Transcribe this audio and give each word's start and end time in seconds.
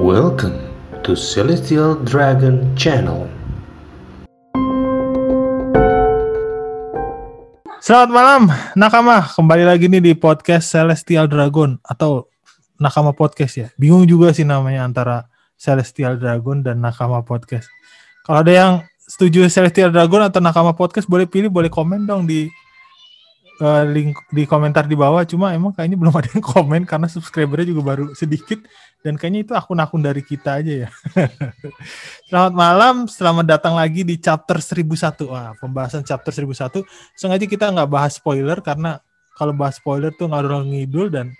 Welcome 0.00 0.56
to 1.04 1.12
Celestial 1.12 1.92
Dragon 2.08 2.72
Channel. 2.72 3.28
Selamat 7.84 8.08
malam, 8.08 8.48
Nakama. 8.80 9.20
Kembali 9.20 9.68
lagi 9.68 9.92
nih 9.92 10.00
di 10.00 10.12
podcast 10.16 10.72
Celestial 10.72 11.28
Dragon 11.28 11.76
atau 11.84 12.32
Nakama 12.80 13.12
Podcast 13.12 13.60
ya. 13.60 13.68
Bingung 13.76 14.08
juga 14.08 14.32
sih 14.32 14.48
namanya 14.48 14.88
antara 14.88 15.28
Celestial 15.60 16.16
Dragon 16.16 16.64
dan 16.64 16.80
Nakama 16.80 17.20
Podcast. 17.20 17.68
Kalau 18.24 18.40
ada 18.40 18.52
yang 18.56 18.72
setuju 19.04 19.52
Celestial 19.52 19.92
Dragon 19.92 20.24
atau 20.24 20.40
Nakama 20.40 20.72
Podcast, 20.72 21.12
boleh 21.12 21.28
pilih, 21.28 21.52
boleh 21.52 21.68
komen 21.68 22.08
dong 22.08 22.24
di 22.24 22.48
uh, 23.60 23.84
link 23.86 24.16
di 24.32 24.48
komentar 24.48 24.88
di 24.88 24.96
bawah. 24.96 25.22
Cuma 25.28 25.52
emang 25.52 25.70
kayaknya 25.76 26.00
belum 26.00 26.14
ada 26.16 26.28
yang 26.32 26.44
komen 26.44 26.82
karena 26.88 27.06
subscribernya 27.06 27.70
juga 27.70 27.82
baru 27.94 28.04
sedikit 28.16 28.64
dan 29.00 29.16
kayaknya 29.16 29.40
itu 29.48 29.52
akun-akun 29.56 30.00
dari 30.04 30.24
kita 30.24 30.60
aja 30.60 30.84
ya. 30.84 30.88
selamat 32.28 32.54
malam, 32.56 32.96
selamat 33.08 33.46
datang 33.46 33.74
lagi 33.76 34.04
di 34.04 34.20
chapter 34.20 34.60
1001. 34.60 35.24
Wah, 35.28 35.52
pembahasan 35.56 36.02
chapter 36.04 36.32
1001. 36.32 36.84
Sengaja 37.16 37.46
kita 37.48 37.72
nggak 37.72 37.88
bahas 37.88 38.16
spoiler 38.16 38.60
karena 38.60 39.00
kalau 39.36 39.56
bahas 39.56 39.80
spoiler 39.80 40.12
tuh 40.12 40.28
ngalur 40.28 40.64
ngidul 40.64 41.08
dan 41.08 41.32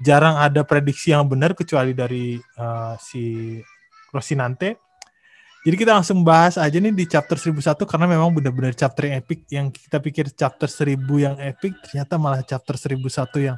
jarang 0.00 0.40
ada 0.40 0.64
prediksi 0.64 1.12
yang 1.12 1.28
benar 1.28 1.52
kecuali 1.52 1.92
dari 1.92 2.40
uh, 2.56 2.96
si 2.96 3.56
Rosinante. 4.14 4.93
Jadi 5.64 5.80
kita 5.80 5.96
langsung 5.96 6.20
bahas 6.20 6.60
aja 6.60 6.76
nih 6.76 6.92
di 6.92 7.08
chapter 7.08 7.40
1001 7.40 7.88
karena 7.88 8.04
memang 8.04 8.28
benar-benar 8.36 8.76
chapter 8.76 9.08
yang 9.08 9.16
epic 9.24 9.48
yang 9.48 9.72
kita 9.72 9.96
pikir 9.96 10.28
chapter 10.36 10.68
1000 10.68 11.00
yang 11.16 11.40
epic 11.40 11.72
ternyata 11.88 12.20
malah 12.20 12.44
chapter 12.44 12.76
1001 12.76 13.00
yang 13.48 13.56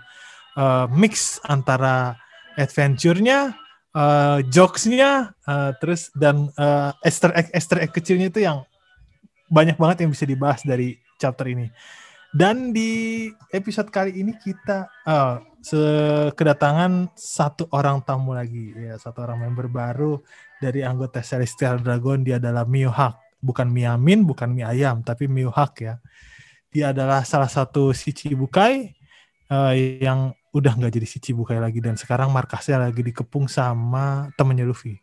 uh, 0.54 0.86
mix 0.86 1.42
antara 1.42 2.14
adventure-nya, 2.54 3.58
uh, 3.90 4.38
jokes-nya, 4.46 5.34
uh, 5.50 5.74
terus 5.82 6.14
dan 6.14 6.46
uh, 6.54 6.94
Easter 7.02 7.34
egg 7.34 7.50
Easter 7.50 7.82
egg 7.82 7.90
kecilnya 7.90 8.30
itu 8.30 8.46
yang 8.46 8.62
banyak 9.50 9.74
banget 9.74 10.06
yang 10.06 10.10
bisa 10.14 10.24
dibahas 10.30 10.62
dari 10.62 10.94
chapter 11.18 11.50
ini. 11.50 11.66
Dan 12.30 12.70
di 12.70 13.26
episode 13.50 13.90
kali 13.90 14.14
ini 14.14 14.30
kita 14.38 14.86
uh, 15.10 15.42
kedatangan 16.38 17.10
satu 17.18 17.66
orang 17.74 17.98
tamu 18.06 18.30
lagi, 18.30 18.70
ya 18.76 18.94
satu 18.94 19.26
orang 19.26 19.42
member 19.46 19.66
baru 19.66 20.22
dari 20.60 20.80
anggota 20.82 21.20
Celestial 21.20 21.80
Dragon. 21.80 22.22
Dia 22.24 22.40
adalah 22.40 22.64
Miyuhak, 22.64 23.40
bukan 23.40 23.68
Miamin, 23.68 24.24
bukan 24.24 24.52
mie 24.52 24.66
ayam, 24.66 25.04
tapi 25.04 25.28
Miyuhak 25.28 25.72
ya. 25.80 25.94
Dia 26.72 26.92
adalah 26.92 27.24
salah 27.24 27.48
satu 27.48 27.96
si 27.96 28.12
Cibukai 28.12 28.92
uh, 29.48 29.72
yang 29.76 30.34
udah 30.52 30.72
nggak 30.76 30.92
jadi 30.92 31.06
si 31.08 31.18
Cibukai 31.20 31.60
lagi 31.60 31.80
dan 31.84 32.00
sekarang 32.00 32.32
markasnya 32.32 32.80
lagi 32.80 33.00
dikepung 33.04 33.48
sama 33.48 34.32
temennya 34.36 34.64
Luffy. 34.64 34.96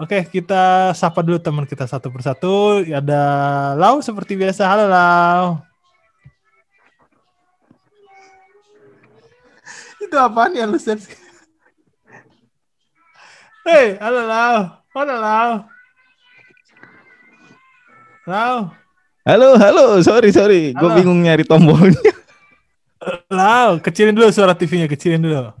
Oke, 0.00 0.24
kita 0.26 0.90
sapa 0.98 1.22
dulu 1.22 1.38
teman 1.38 1.62
kita 1.62 1.86
satu 1.86 2.10
persatu. 2.10 2.82
Ada 2.82 3.22
Lau 3.78 4.02
seperti 4.02 4.34
biasa. 4.34 4.66
Halo 4.66 4.90
Lau. 4.90 5.62
Itu 10.02 10.16
apaan 10.18 10.58
ya 10.58 10.66
lu 10.66 10.80
Hei, 13.62 13.94
halo 14.02 14.26
Lau. 14.26 14.56
Halo 14.90 15.14
Lau. 15.22 15.50
Lau. 18.26 18.56
Halo, 19.22 19.48
halo. 19.54 19.84
Sorry, 20.02 20.34
sorry. 20.34 20.74
Gue 20.74 20.90
bingung 20.98 21.22
nyari 21.22 21.46
tombolnya. 21.46 22.10
Lau, 23.30 23.78
kecilin 23.78 24.18
dulu 24.18 24.34
suara 24.34 24.58
TV-nya, 24.58 24.90
kecilin 24.90 25.22
dulu. 25.22 25.54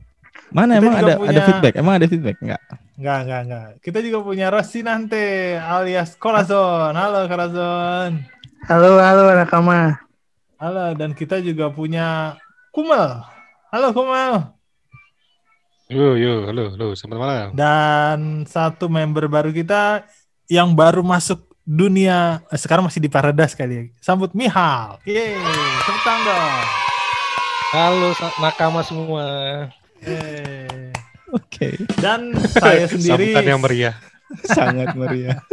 Mana 0.50 0.76
Kita 0.76 0.82
emang 0.82 0.94
ada 0.98 1.14
punya... 1.14 1.30
ada 1.30 1.40
feedback? 1.46 1.74
Emang 1.78 1.94
ada 1.94 2.06
feedback? 2.10 2.36
Enggak. 2.42 2.60
Enggak, 2.98 3.18
enggak, 3.22 3.40
enggak. 3.46 3.66
Kita 3.86 3.98
juga 4.02 4.18
punya 4.26 4.46
Rosinante 4.50 5.24
alias 5.62 6.10
Corazon. 6.18 6.92
Halo 6.98 7.30
Corazon. 7.30 8.10
Halo, 8.66 8.98
halo 8.98 9.22
Nakama. 9.30 10.02
Halo, 10.58 10.94
dan 10.98 11.14
kita 11.14 11.38
juga 11.38 11.70
punya 11.70 12.34
Kumal. 12.74 13.22
Halo 13.70 13.94
Kumal. 13.94 14.58
Yo, 15.92 16.16
yo, 16.16 16.48
halo, 16.48 16.72
halo, 16.72 16.96
selamat 16.96 17.18
malam. 17.20 17.48
Dan 17.52 18.48
satu 18.48 18.88
member 18.88 19.28
baru 19.28 19.52
kita 19.52 20.08
yang 20.48 20.72
baru 20.72 21.04
masuk 21.04 21.44
dunia, 21.68 22.40
eh, 22.48 22.56
sekarang 22.56 22.88
masih 22.88 22.96
di 22.96 23.12
Paradise 23.12 23.52
kali 23.52 23.74
ya. 23.76 23.84
Sambut 24.00 24.32
Mihal. 24.32 24.96
Yeay, 25.04 25.36
tepuk 25.84 26.00
tangan 26.00 26.20
dong. 26.24 26.64
Halo 27.76 28.08
nakama 28.40 28.80
semua. 28.80 29.24
Eh. 30.00 30.96
Oke. 31.28 31.76
Okay. 31.76 31.84
Dan 32.00 32.40
saya 32.40 32.88
sendiri 32.96 33.36
Sambutan 33.36 33.52
yang 33.52 33.60
meriah. 33.60 33.94
Sangat 34.56 34.96
meriah. 34.96 35.44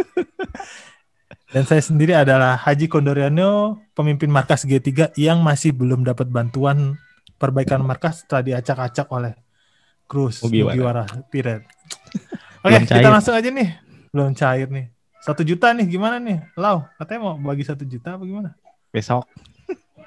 Dan 1.51 1.67
saya 1.67 1.83
sendiri 1.83 2.15
adalah 2.15 2.55
Haji 2.63 2.87
Kondoriano, 2.87 3.83
pemimpin 3.91 4.31
markas 4.31 4.63
G3 4.63 5.19
yang 5.19 5.43
masih 5.43 5.75
belum 5.75 6.07
dapat 6.07 6.31
bantuan 6.31 6.95
perbaikan 7.35 7.83
markas 7.83 8.23
setelah 8.23 8.55
diacak-acak 8.55 9.11
oleh 9.11 9.35
Cruz 10.09 10.41
Mugiwara 10.41 11.05
Piret. 11.29 11.61
Oke, 12.65 12.75
okay, 12.75 12.99
kita 12.99 13.09
langsung 13.13 13.37
aja 13.37 13.47
nih. 13.47 13.77
Belum 14.09 14.33
cair 14.33 14.67
nih. 14.67 14.89
Satu 15.21 15.45
juta 15.45 15.69
nih, 15.71 15.85
gimana 15.85 16.17
nih? 16.17 16.41
Lau, 16.57 16.83
katanya 16.97 17.29
mau 17.29 17.33
bagi 17.37 17.61
satu 17.61 17.85
juta 17.85 18.17
apa 18.17 18.25
gimana? 18.25 18.57
Besok. 18.89 19.23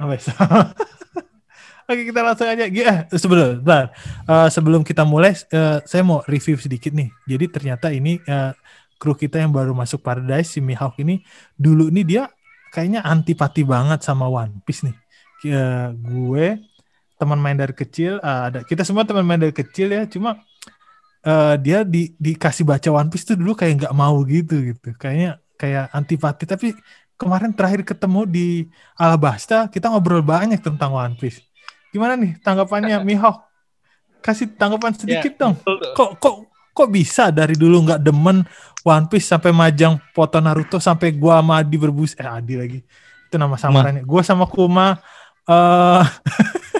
Oh, 0.02 0.10
besok. 0.10 0.36
Oke 1.88 2.08
kita 2.08 2.20
langsung 2.24 2.48
aja. 2.48 2.64
Ya, 2.66 3.06
sebelum, 3.14 3.62
bentar. 3.62 3.92
Uh, 4.26 4.48
sebelum 4.48 4.80
kita 4.82 5.06
mulai, 5.06 5.36
uh, 5.54 5.78
saya 5.84 6.02
mau 6.02 6.24
review 6.26 6.58
sedikit 6.58 6.90
nih. 6.90 7.10
Jadi 7.28 7.44
ternyata 7.52 7.92
ini 7.92 8.19
uh, 8.26 8.56
kru 8.96 9.12
kita 9.19 9.42
yang 9.42 9.50
baru 9.50 9.74
masuk 9.74 10.00
Paradise 10.00 10.56
si 10.56 10.62
Mihawk 10.62 10.94
ini 11.02 11.26
dulu 11.58 11.90
ini 11.90 12.06
dia 12.06 12.30
kayaknya 12.70 13.02
antipati 13.02 13.66
banget 13.66 14.00
sama 14.06 14.30
One 14.30 14.62
Piece 14.62 14.86
nih. 14.86 14.96
Uh, 15.42 15.90
gue 15.98 16.46
teman 17.22 17.38
main 17.38 17.55
dari 17.55 17.71
kecil, 17.71 18.19
uh, 18.19 18.50
ada 18.50 18.66
kita 18.66 18.83
semua 18.83 19.06
teman 19.06 19.22
main 19.22 19.38
dari 19.38 19.55
kecil 19.55 19.94
ya. 19.94 20.03
Cuma 20.10 20.43
uh, 21.22 21.55
dia 21.55 21.87
di 21.87 22.19
dikasih 22.19 22.66
baca 22.66 22.91
One 22.91 23.06
Piece 23.15 23.31
tuh 23.31 23.38
dulu 23.38 23.55
kayak 23.55 23.87
nggak 23.87 23.94
mau 23.94 24.19
gitu 24.27 24.75
gitu. 24.75 24.91
Kayaknya 24.99 25.38
kayak 25.55 25.94
antipati. 25.94 26.44
Tapi 26.50 26.75
kemarin 27.15 27.55
terakhir 27.55 27.87
ketemu 27.87 28.27
di 28.27 28.49
Alabasta 28.99 29.71
kita 29.71 29.87
ngobrol 29.94 30.27
banyak 30.27 30.59
tentang 30.59 30.91
One 30.99 31.15
Piece 31.15 31.47
Gimana 31.93 32.16
nih 32.16 32.41
tanggapannya 32.41 32.97
Mihawk? 33.06 33.47
Kasih 34.25 34.49
tanggapan 34.56 34.97
sedikit 34.97 35.37
yeah. 35.37 35.41
dong. 35.53 35.55
Kok 35.93 36.11
kok 36.16 36.34
kok 36.72 36.88
bisa 36.88 37.28
dari 37.28 37.53
dulu 37.53 37.84
nggak 37.84 38.00
demen 38.00 38.43
One 38.82 39.06
Piece 39.12 39.28
sampai 39.28 39.53
majang 39.53 40.00
foto 40.16 40.41
Naruto 40.41 40.81
sampai 40.81 41.12
gua 41.12 41.38
sama 41.44 41.61
Adi 41.61 41.77
berbus 41.77 42.16
eh 42.16 42.25
Adi 42.25 42.55
lagi. 42.56 42.81
Itu 43.28 43.37
nama 43.37 43.61
samarannya. 43.61 44.03
Gua 44.09 44.25
sama 44.25 44.49
Kuma 44.49 44.97
uh, 45.47 46.03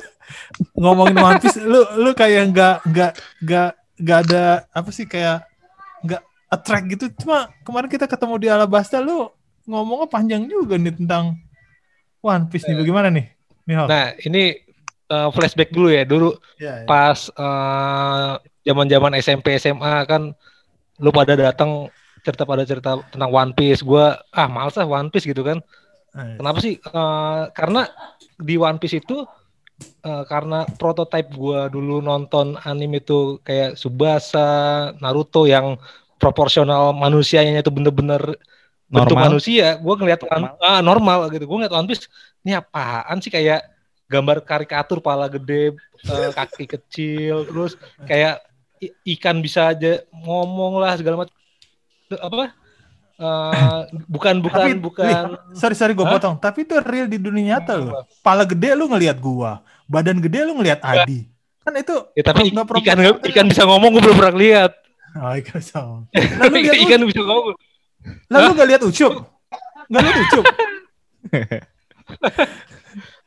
ngomongin 0.77 1.17
One 1.19 1.41
Piece 1.43 1.59
lu 1.61 1.83
lu 1.99 2.11
kayak 2.13 2.53
nggak 2.53 2.77
nggak 2.89 3.13
nggak 3.45 3.71
nggak 4.03 4.19
ada 4.29 4.67
apa 4.73 4.91
sih 4.91 5.07
kayak 5.07 5.47
nggak 6.03 6.23
attract 6.53 6.87
gitu 6.93 7.05
cuma 7.25 7.49
kemarin 7.65 7.89
kita 7.89 8.05
ketemu 8.05 8.35
di 8.41 8.49
Alabasta 8.51 8.99
lu 9.01 9.31
ngomongnya 9.65 10.09
panjang 10.11 10.43
juga 10.51 10.77
nih 10.77 10.95
tentang 10.99 11.39
One 12.23 12.47
Piece 12.51 12.67
nih 12.67 12.77
bagaimana 12.79 13.09
nih 13.11 13.27
Mihawk? 13.63 13.89
Nah 13.89 14.15
ini 14.27 14.59
uh, 15.11 15.29
flashback 15.31 15.71
dulu 15.71 15.89
ya 15.91 16.03
dulu 16.03 16.35
yeah, 16.59 16.83
yeah. 16.83 16.89
pas 16.89 17.31
uh, 17.35 18.43
zaman-zaman 18.67 19.19
SMP 19.19 19.59
SMA 19.59 20.07
kan 20.07 20.35
lu 21.03 21.11
pada 21.11 21.35
datang 21.35 21.91
cerita 22.23 22.47
pada 22.47 22.63
cerita 22.63 23.03
tentang 23.11 23.31
One 23.31 23.53
Piece 23.55 23.83
gue 23.83 24.05
ah 24.15 24.49
males 24.51 24.79
ah 24.79 24.87
One 24.87 25.11
Piece 25.11 25.27
gitu 25.27 25.43
kan 25.43 25.59
iya. 26.15 26.39
kenapa 26.39 26.59
sih 26.63 26.79
uh, 26.79 27.51
karena 27.51 27.91
di 28.39 28.55
One 28.55 28.79
Piece 28.79 29.03
itu 29.03 29.27
uh, 30.03 30.25
karena 30.27 30.67
prototipe 30.79 31.35
gue 31.35 31.61
dulu 31.73 32.03
nonton 32.03 32.59
anime 32.63 33.03
itu 33.03 33.39
kayak 33.43 33.75
Subasa 33.77 34.91
Naruto 34.99 35.45
yang 35.45 35.79
proporsional 36.17 36.95
manusianya 36.95 37.63
itu 37.63 37.71
bener-bener 37.75 38.39
bentuk 38.93 39.17
manusia 39.17 39.81
gue 39.81 39.95
ngeliat 39.97 40.21
normal. 40.23 40.53
ah 40.61 40.81
normal 40.85 41.19
gitu. 41.33 41.45
Gue 41.49 41.57
ngeliat 41.63 41.75
One 41.75 41.89
Piece 41.89 42.07
ini 42.45 42.53
apaan 42.55 43.19
sih? 43.25 43.33
Kayak 43.33 43.73
gambar 44.13 44.45
karikatur 44.45 45.01
pala 45.01 45.25
gede 45.33 45.73
uh, 46.13 46.31
kaki 46.37 46.69
kecil 46.69 47.49
terus 47.49 47.81
kayak 48.05 48.45
ikan 49.09 49.41
bisa 49.41 49.73
aja 49.73 50.05
ngomong 50.13 50.77
lah 50.77 50.93
segala 51.01 51.25
macam 51.25 51.33
apa 52.21 52.53
uh, 53.21 53.85
bukan 54.09 54.41
bukan 54.41 54.69
tapi, 54.69 54.73
bukan. 54.79 55.09
nih, 55.09 55.59
sorry 55.59 55.77
sorry 55.77 55.93
gue 55.93 56.07
potong. 56.07 56.39
Tapi 56.39 56.65
itu 56.65 56.79
real 56.81 57.11
di 57.11 57.19
dunia 57.19 57.59
nyata 57.59 57.77
loh. 57.77 58.07
Pala 58.25 58.49
gede 58.49 58.73
lu 58.79 58.89
ngelihat 58.89 59.21
gua 59.21 59.61
badan 59.91 60.23
gede 60.25 60.49
lu 60.49 60.57
ngelihat 60.57 60.81
Adi. 60.81 61.29
Kan 61.63 61.79
itu 61.79 61.95
ya, 62.19 62.23
tapi 62.27 62.51
gak 62.51 62.67
ikan 62.83 62.99
ikan 63.23 63.47
bisa 63.47 63.63
ngomong 63.69 63.95
gue 63.95 64.03
belum 64.03 64.19
pernah 64.19 64.35
lihat 64.35 64.73
oh, 65.21 65.33
ikan 65.39 65.57
bisa 65.61 65.77
ngomong. 65.85 66.05
Lalu 66.41 66.57
ikan 66.89 67.01
bisa 67.05 67.23
ngomong. 67.23 67.57
Lalu 68.33 68.49
gak 68.57 68.69
lihat 68.69 68.83
ucup? 68.83 69.13
Nggak 69.93 70.03
lihat 70.03 70.19
ucup? 70.25 70.45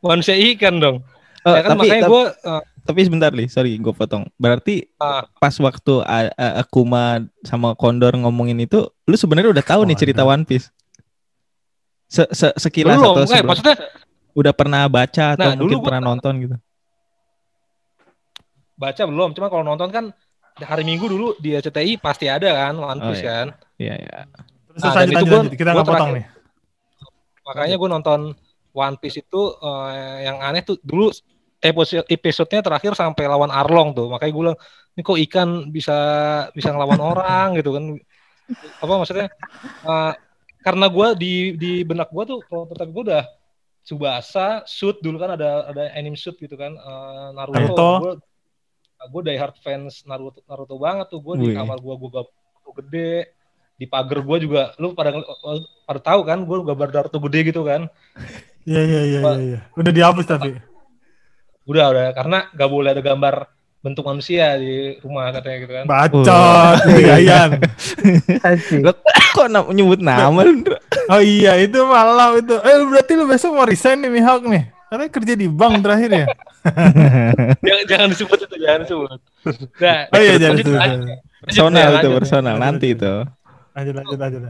Manusia 0.05 0.35
ikan 0.35 0.75
dong. 0.81 0.97
Uh, 1.45 1.53
ya 1.53 1.61
kan 1.61 1.69
tapi, 1.77 1.81
makanya 1.85 2.03
gue 2.09 2.23
uh, 2.49 2.63
tapi 2.85 3.01
sebentar 3.01 3.29
nih, 3.29 3.47
sorry 3.47 3.75
gue 3.75 3.89
potong. 3.91 4.29
Berarti 4.35 4.85
Ah. 4.95 5.25
pas 5.35 5.51
waktu 5.51 5.93
A- 6.01 6.29
A- 6.31 6.55
Akuma 6.59 7.17
sama 7.41 7.73
Kondor 7.73 8.13
ngomongin 8.13 8.55
itu, 8.59 8.77
lu 9.03 9.15
sebenarnya 9.15 9.49
udah 9.51 9.65
tahu 9.65 9.81
nih 9.83 9.97
cerita 9.97 10.21
One 10.21 10.43
Piece. 10.43 10.69
Se 12.05 12.21
-se 12.27 12.53
Sekilas 12.55 12.95
belum, 12.95 13.11
atau 13.11 13.23
eh, 13.23 13.27
sebelum- 13.27 13.49
maksudnya 13.49 13.75
udah 14.31 14.53
pernah 14.53 14.85
baca 14.85 15.25
atau 15.33 15.41
Nah, 15.43 15.55
dulu 15.55 15.61
mungkin 15.65 15.77
gua- 15.77 15.87
pernah 15.89 16.01
nonton 16.03 16.33
gitu? 16.39 16.55
baca 18.75 19.03
belum, 19.03 19.29
cuma 19.31 19.47
kalau 19.47 19.63
nonton 19.63 19.87
kan 19.87 20.05
hari 20.57 20.83
Minggu 20.83 21.07
dulu 21.07 21.35
di 21.37 21.51
RCTI 21.51 21.95
pasti 21.97 22.27
ada 22.27 22.47
kan 22.47 22.75
One 22.75 22.99
Oh, 22.99 23.05
Piece 23.09 23.23
iya. 23.23 23.31
kan. 23.33 23.47
Iya 23.75 23.95
ya. 23.97 24.17
Terus 24.69 24.81
Nah, 24.81 24.85
lanjut, 24.85 24.93
dan 24.93 25.07
itu 25.07 25.15
lanjut, 25.15 25.25
gua- 25.25 25.39
lanjut. 25.41 25.53
Kita 25.55 25.69
nggak 25.71 25.87
potong 25.87 26.11
nih. 26.13 26.25
Makanya 27.45 27.75
gue 27.75 27.89
nonton 27.89 28.19
One 28.71 28.97
Piece 28.97 29.17
itu 29.17 29.41
eh, 29.55 30.17
yang 30.23 30.37
aneh 30.39 30.61
tuh 30.61 30.75
dulu 30.81 31.07
episodenya 32.09 32.61
terakhir 32.61 32.93
sampai 32.93 33.25
lawan 33.25 33.49
Arlong 33.49 33.97
tuh. 33.97 34.07
Makanya 34.11 34.31
gue 34.31 34.41
bilang 34.45 34.59
ini 34.95 35.01
kok 35.01 35.19
ikan 35.29 35.49
bisa 35.73 35.97
bisa 36.53 36.69
ngelawan 36.71 37.01
orang 37.13 37.47
gitu 37.57 37.73
kan. 37.73 37.83
Apa 38.81 38.93
maksudnya? 39.01 39.27
eh, 39.85 40.13
karena 40.61 40.85
gue 40.89 41.07
di 41.17 41.33
di 41.57 41.71
benak 41.85 42.09
gue 42.09 42.23
tuh 42.25 42.39
prototipe 42.45 42.91
gue 42.93 43.03
udah 43.13 43.25
Subasa, 43.85 44.65
Shoot 44.65 44.97
dulu 44.97 45.21
kan 45.21 45.37
ada 45.37 45.69
ada 45.69 45.93
anime 45.93 46.17
Shoot 46.17 46.41
gitu 46.41 46.57
kan. 46.57 46.73
eh, 46.73 47.27
Naruto. 47.33 47.57
Naruto. 47.57 47.89
Gue 48.01 48.13
gue 49.05 49.21
die 49.29 49.37
hard 49.37 49.57
fans 49.61 50.01
Naruto 50.09 50.41
Naruto 50.45 50.75
banget 50.77 51.09
tuh. 51.13 51.21
Gue 51.21 51.41
di 51.41 51.53
kamar 51.53 51.77
gue 51.81 51.93
gue 51.93 52.23
gede 52.81 53.13
di 53.75 53.85
pagar 53.85 54.23
gue 54.23 54.37
juga 54.39 54.71
lu 54.79 54.95
pada 54.95 55.11
pada 55.83 55.99
tahu 55.99 56.23
kan 56.23 56.47
gue 56.47 56.57
gambar 56.63 56.89
Naruto 56.95 57.19
gede 57.27 57.51
gitu 57.51 57.61
kan 57.67 57.91
Iya, 58.65 58.81
iya, 58.81 59.01
iya, 59.05 59.19
iya, 59.21 59.41
iya. 59.45 59.59
Udah 59.77 59.93
dihapus 59.93 60.25
tapi. 60.25 60.57
Udah 61.65 61.85
udah 61.91 62.05
karena 62.13 62.37
gak 62.53 62.69
boleh 62.69 62.89
ada 62.93 63.01
gambar 63.01 63.49
bentuk 63.85 64.01
manusia 64.01 64.57
di 64.57 64.97
rumah 65.05 65.29
katanya 65.29 65.57
gitu 65.61 65.73
kan 65.77 65.85
Bacot, 65.85 66.25
Yayan. 66.89 67.61
Asik. 68.41 68.81
Lo 68.81 68.97
kok 69.37 69.45
nyebut 69.69 70.01
nama 70.01 70.41
lu? 70.41 70.65
Oh 71.05 71.21
iya, 71.21 71.53
itu 71.61 71.77
malam 71.85 72.41
itu. 72.41 72.57
Eh, 72.65 72.81
berarti 72.81 73.13
lu 73.13 73.29
besok 73.29 73.53
mau 73.53 73.69
resign 73.69 74.01
nih 74.01 74.09
Mihawk 74.09 74.41
nih. 74.49 74.73
Karena 74.89 75.05
kerja 75.05 75.33
di 75.37 75.45
bank 75.45 75.85
terakhir 75.85 76.09
ya. 76.09 76.25
jangan, 77.61 77.83
jangan 77.85 78.07
disebut 78.09 78.39
itu 78.49 78.55
jangan 78.57 78.79
disebut 78.89 79.09
nah, 79.77 80.01
Oh 80.17 80.21
iya, 80.21 80.33
jangan 80.41 80.55
disebut. 80.57 80.81
Personal 81.45 81.89
itu 82.01 82.09
personal 82.09 82.55
nanti 82.57 82.87
itu. 82.97 83.13
Lanjut, 83.77 83.93
lanjut, 84.01 84.17
lanjut. 84.17 84.41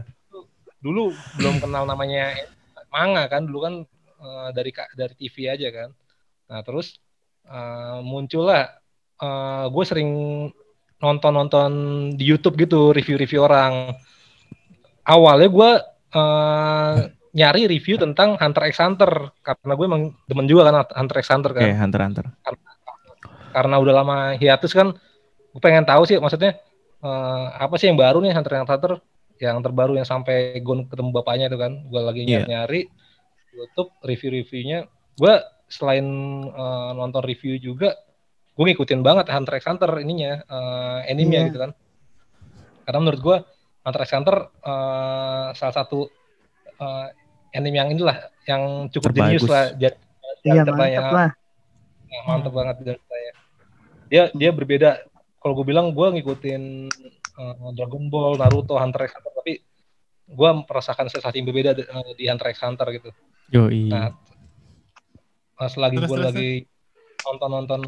dulu 0.80 1.10
belum 1.36 1.58
kenal 1.58 1.82
namanya 1.82 2.30
manga 2.94 3.26
kan 3.26 3.42
dulu 3.42 3.58
kan 3.66 3.74
eh, 4.22 4.48
dari 4.54 4.70
dari 4.94 5.14
TV 5.18 5.50
aja 5.50 5.68
kan 5.74 5.88
nah 6.46 6.62
terus 6.62 7.02
eh, 7.46 7.98
muncullah 8.02 8.64
gue 9.66 9.84
sering 9.88 10.10
nonton-nonton 10.96 11.70
di 12.16 12.24
YouTube 12.24 12.56
gitu 12.56 12.92
review-review 12.92 13.44
orang 13.44 13.96
awalnya 15.04 15.48
gue 15.48 15.70
eh, 16.16 16.94
nyari 17.36 17.68
review 17.68 18.00
tentang 18.00 18.40
Hunter 18.40 18.64
x 18.68 18.80
Hunter 18.80 19.28
karena 19.44 19.72
gue 19.76 19.86
emang 19.86 20.02
demen 20.24 20.48
juga 20.48 20.68
kan 20.72 20.88
Hunter 20.88 21.16
x 21.20 21.26
Hunter 21.28 21.52
kan 21.52 21.62
Hunter 22.44 22.60
Hunter. 22.64 22.72
karena 23.52 23.76
udah 23.80 23.94
lama 23.94 24.16
hiatus 24.36 24.72
kan 24.72 24.92
gue 25.52 25.60
pengen 25.60 25.84
tahu 25.84 26.04
sih 26.08 26.16
maksudnya 26.16 26.56
eh, 27.00 27.46
apa 27.56 27.76
sih 27.76 27.92
yang 27.92 28.00
baru 28.00 28.24
nih 28.24 28.32
Hunter 28.32 28.52
x 28.56 28.60
Hunter 28.68 28.92
yang 29.36 29.60
terbaru 29.60 29.92
yang 30.00 30.08
sampai 30.08 30.64
gue 30.64 30.74
ketemu 30.88 31.10
bapaknya 31.12 31.52
itu 31.52 31.60
kan 31.60 31.72
gue 31.84 32.00
lagi 32.00 32.24
Iya. 32.24 32.44
nyari-nyari 32.48 32.88
YouTube 33.52 33.92
review-reviewnya 34.00 34.88
gue 35.16 35.34
selain 35.66 36.06
eh, 36.46 36.90
nonton 36.94 37.22
review 37.22 37.58
juga 37.58 37.94
gue 38.56 38.64
ngikutin 38.64 39.04
banget 39.04 39.28
Hunter 39.28 39.60
x 39.60 39.64
Hunter 39.68 39.90
ininya 40.00 40.40
eh 40.42 41.00
animenya 41.12 41.40
Iya. 41.44 41.48
gitu 41.52 41.58
kan 41.60 41.70
karena 42.86 42.98
menurut 43.02 43.20
gue 43.20 43.36
Hunter 43.84 44.02
x 44.02 44.10
Hunter 44.14 44.36
eh, 44.62 45.46
salah 45.52 45.74
satu 45.74 46.06
eh, 46.78 47.06
anime 47.56 47.76
yang 47.76 47.90
inilah 47.90 48.16
yang 48.46 48.86
cukup 48.88 49.10
Terbagus. 49.12 49.42
jenius 49.42 49.50
lah 49.50 49.66
jadi 49.74 49.96
Iya 50.46 50.62
mantap 50.62 51.10
lah. 51.10 51.30
Nah, 52.06 52.22
mantep 52.30 52.52
banget 52.54 52.76
dan 52.86 52.98
saya. 53.02 53.32
Dia 54.06 54.22
dia 54.30 54.50
berbeda. 54.54 55.02
Kalau 55.42 55.58
gue 55.58 55.66
bilang 55.66 55.90
gue 55.90 56.06
ngikutin 56.06 56.62
uh, 57.34 57.74
Dragon 57.74 58.06
Ball, 58.06 58.38
Naruto, 58.38 58.78
Hunter 58.78 59.10
x 59.10 59.18
Hunter, 59.18 59.34
tapi 59.34 59.58
gue 60.30 60.50
merasakan 60.70 61.10
sensasi 61.10 61.42
yang 61.42 61.50
berbeda 61.50 61.70
di, 61.74 61.82
uh, 61.82 62.14
di 62.14 62.30
Hunter 62.30 62.46
x 62.54 62.62
Hunter 62.62 62.86
gitu. 62.94 63.10
Yoi. 63.50 63.90
Nah, 63.90 64.14
pas 65.56 65.72
lagi 65.80 65.96
gue 65.96 66.18
lagi 66.20 66.50
nonton-nonton 67.24 67.80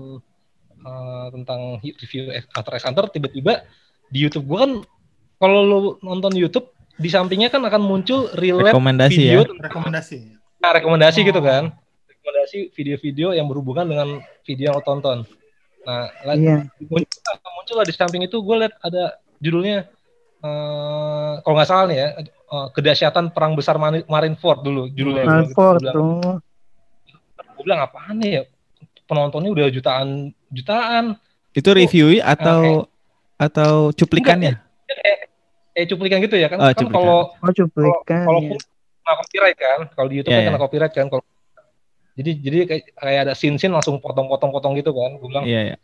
uh, 0.83 1.27
tentang 1.31 1.79
review 1.85 2.33
Hunter 2.57 2.73
x 2.75 2.83
Hunter, 2.89 3.05
tiba-tiba 3.13 3.69
di 4.09 4.25
YouTube 4.25 4.49
gue 4.49 4.59
kan 4.59 4.73
kalau 5.39 5.61
lo 5.63 5.79
nonton 6.03 6.33
YouTube 6.35 6.73
di 6.99 7.07
sampingnya 7.07 7.53
kan 7.53 7.63
akan 7.63 7.79
muncul 7.79 8.27
relate 8.35 8.75
Rekomendasi 8.75 9.15
video 9.15 9.47
ya. 9.47 9.69
Rekomendasi. 9.71 10.19
Nah, 10.59 10.71
rekomendasi 10.75 11.23
Oh. 11.23 11.27
gitu 11.31 11.41
kan. 11.45 11.71
Rekomendasi 12.11 12.75
video-video 12.75 13.31
yang 13.37 13.47
berhubungan 13.47 13.87
dengan 13.87 14.09
video 14.43 14.75
yang 14.75 14.77
lo 14.81 14.83
tonton. 14.83 15.23
Nah, 15.87 16.11
Iya. 16.27 16.67
muncul, 16.91 17.21
muncul 17.55 17.75
lah 17.79 17.87
di 17.87 17.95
samping 17.95 18.27
itu 18.27 18.43
gue 18.43 18.57
liat 18.67 18.75
ada 18.83 19.15
judulnya 19.39 19.87
eh 20.39 21.35
kalau 21.43 21.55
nggak 21.59 21.71
salah 21.71 21.87
nih 21.91 21.99
ya, 21.99 22.09
eh, 22.27 22.67
kedahsyatan 22.75 23.35
perang 23.35 23.55
besar 23.59 23.79
Marineford 24.07 24.63
dulu 24.63 24.87
judulnya. 24.91 25.27
Bilang, 25.27 25.47
tuh. 25.95 26.39
Gua 27.59 27.65
bilang 27.67 27.81
apaan 27.83 28.17
nih 28.23 28.31
ya? 28.31 28.43
Penontonnya 29.05 29.51
udah 29.51 29.67
jutaan 29.69 30.31
jutaan. 30.49 31.19
Itu 31.51 31.75
review 31.75 32.23
atau 32.23 32.87
atau 33.35 33.91
cuplikannya? 33.91 34.63
Eh 35.75 35.87
cuplikan 35.87 36.19
gitu 36.23 36.35
ya 36.35 36.47
kan? 36.47 36.59
Oh, 36.59 36.71
kan 36.71 36.87
kalau 36.89 37.19
Oh 37.35 37.53
cuplikan. 37.53 38.23
kalau 38.27 38.41
ya. 38.43 38.59
kena 38.59 39.15
copyright 39.17 39.57
kan 39.57 39.81
kalau 39.95 40.09
di 40.11 40.15
YouTube 40.21 40.31
Iya, 40.31 40.39
kan 40.39 40.47
kena 40.47 40.59
iya. 40.59 40.63
copyright 40.63 40.95
kan 40.95 41.07
kalau 41.09 41.25
jadi 42.13 42.31
jadi 42.35 42.57
kayak, 42.67 42.83
kayak 42.99 43.21
ada 43.25 43.33
scene 43.33 43.57
scene 43.57 43.71
langsung 43.71 44.03
potong-potong-potong 44.03 44.75
gitu 44.77 44.91
kan 44.91 45.17
gue 45.17 45.29
bilang 45.31 45.47
Iya, 45.47 45.61
iya. 45.73 45.77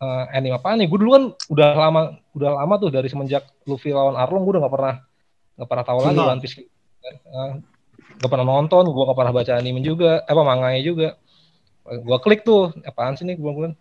eh, 0.00 0.24
anime 0.32 0.56
apa 0.56 0.74
nih 0.74 0.88
gue 0.88 0.98
dulu 0.98 1.10
kan 1.12 1.24
udah 1.52 1.68
lama 1.76 2.00
udah 2.32 2.50
lama 2.56 2.74
tuh 2.80 2.88
dari 2.88 3.06
semenjak 3.06 3.44
Luffy 3.62 3.92
lawan 3.92 4.16
Arlong 4.16 4.42
gue 4.42 4.52
udah 4.58 4.62
nggak 4.64 4.74
pernah 4.74 4.94
nggak 5.58 5.68
pernah 5.68 5.84
tahu 5.84 5.98
lagi. 6.02 6.18
One 6.18 6.40
Piece 6.40 6.54
kan. 6.56 6.64
Eh, 7.14 7.52
nggak 8.18 8.30
pernah 8.34 8.46
nonton 8.46 8.84
gue 8.90 9.04
nggak 9.06 9.18
pernah 9.18 9.34
baca 9.34 9.52
anime 9.54 9.80
juga 9.80 10.26
eh, 10.26 10.32
apa 10.34 10.42
manganya 10.42 10.82
juga. 10.82 11.08
Gue 11.88 12.18
klik 12.20 12.42
tuh 12.44 12.74
apaan 12.84 13.16
sih 13.16 13.24
nih 13.24 13.38
gue 13.38 13.50
bilang 13.54 13.74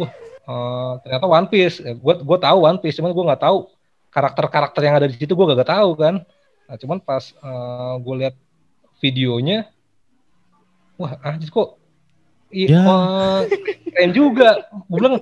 wah 0.00 0.10
eh, 0.48 0.92
ternyata 1.04 1.26
One 1.28 1.48
Piece. 1.52 1.78
Gue 1.84 2.14
gue 2.24 2.38
tahu 2.40 2.58
One 2.64 2.80
Piece 2.80 2.96
cuman 2.98 3.12
gue 3.12 3.24
nggak 3.28 3.42
tahu 3.44 3.68
karakter-karakter 4.10 4.80
yang 4.80 4.96
ada 4.96 5.06
di 5.12 5.14
situ 5.20 5.36
gue 5.36 5.44
gak, 5.52 5.60
gak 5.60 5.72
tahu 5.76 5.90
kan. 6.00 6.14
Nah 6.66 6.76
cuman 6.80 6.98
pas 7.04 7.22
gue 8.00 8.14
lihat 8.16 8.34
videonya 9.04 9.68
wah 10.96 11.20
anjir 11.20 11.52
kok 11.52 11.76
i- 12.48 12.72
Ya. 12.72 12.80
eh, 12.80 13.40
keren 13.92 14.10
juga. 14.16 14.64
Gue 14.88 14.96
bilang 15.04 15.20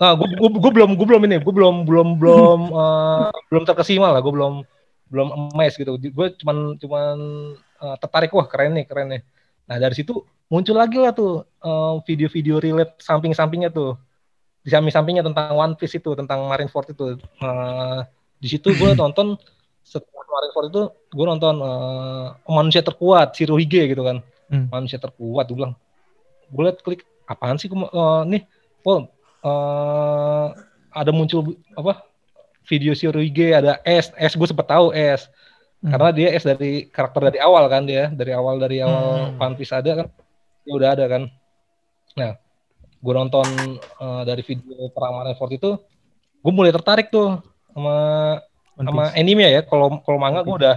ah 0.00 0.12
gue 0.16 0.28
gue 0.36 0.72
belum 0.72 0.96
gue 0.96 1.06
belum 1.08 1.22
ini 1.28 1.36
gue 1.40 1.54
belum 1.56 1.88
belum 1.88 2.08
belum 2.20 2.60
eh, 2.68 3.32
belum 3.48 3.64
terkesima 3.64 4.12
lah 4.12 4.20
gue 4.20 4.32
belum 4.32 4.64
belum 5.10 5.28
emes 5.56 5.74
gitu. 5.74 5.96
Gue 5.96 6.36
cuman 6.38 6.76
cuman 6.78 7.16
eh, 7.80 7.96
tertarik. 8.00 8.30
Wah 8.36 8.46
keren 8.46 8.76
nih 8.76 8.84
keren 8.84 9.08
nih. 9.16 9.22
Nah 9.68 9.76
dari 9.80 9.94
situ 9.96 10.20
muncul 10.50 10.76
lagi 10.76 10.98
lah 11.00 11.16
tuh 11.16 11.44
eh, 11.46 11.94
video-video 12.04 12.60
relate 12.60 13.00
samping-sampingnya 13.00 13.72
tuh. 13.72 13.96
Di 14.60 14.68
samping-sampingnya 14.68 15.24
tentang 15.24 15.56
One 15.56 15.74
Piece 15.80 15.96
itu 15.96 16.12
tentang 16.12 16.44
Marineford 16.44 16.92
itu. 16.92 17.16
Eh, 17.18 18.00
di 18.40 18.48
situ 18.48 18.72
gue 18.76 18.90
nonton 19.00 19.40
setelah 19.80 20.26
Marineford 20.28 20.66
itu 20.68 20.82
gue 21.16 21.26
nonton 21.26 21.54
eh, 21.60 22.26
manusia 22.46 22.84
terkuat 22.84 23.34
Shirohige 23.34 23.88
gitu 23.88 24.04
kan. 24.04 24.20
Hmm. 24.50 24.66
manusia 24.66 24.98
terkuat 24.98 25.46
gue 25.46 25.56
bilang. 25.56 25.78
Gue 26.50 26.66
liat 26.66 26.82
klik 26.82 27.06
apaan 27.30 27.56
sih 27.56 27.70
eh, 27.70 28.22
nih? 28.26 28.42
Oh 28.84 29.06
eh, 29.44 30.46
ada 30.90 31.10
muncul 31.14 31.56
apa 31.78 32.04
video 32.66 32.92
Shirohige 32.92 33.56
ada 33.56 33.80
S 33.86 34.12
S 34.14 34.36
gue 34.36 34.48
sempet 34.48 34.66
tahu 34.68 34.92
S 34.92 35.30
Hmm. 35.80 35.96
karena 35.96 36.08
dia 36.12 36.28
S 36.36 36.44
dari 36.44 36.84
karakter 36.86 37.32
dari 37.32 37.40
awal 37.40 37.64
kan 37.66 37.88
dia 37.88 38.12
dari 38.12 38.36
awal 38.36 38.60
dari 38.60 38.84
awal 38.84 39.32
Hmm. 39.32 39.40
One 39.40 39.56
Piece 39.56 39.72
ada 39.72 40.04
kan 40.04 40.06
dia 40.60 40.72
udah 40.76 40.88
ada 40.92 41.04
kan 41.08 41.22
nah 42.12 42.36
gue 43.00 43.14
nonton 43.16 43.46
eh, 43.80 44.22
dari 44.24 44.44
video 44.44 44.92
perang 44.92 45.16
Marineford 45.16 45.52
itu 45.56 45.70
gue 46.40 46.52
mulai 46.52 46.68
tertarik 46.68 47.08
tuh 47.08 47.40
sama 47.72 47.96
sama 48.76 49.08
anime 49.12 49.48
ya 49.48 49.64
kalau 49.64 50.04
kalau 50.04 50.20
manga 50.20 50.44
gue 50.44 50.52
udah 50.52 50.76